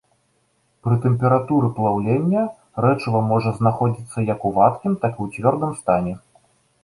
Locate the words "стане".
5.83-6.13